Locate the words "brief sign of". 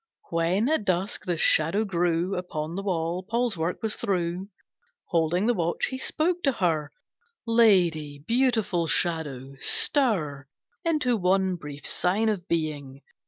11.55-12.47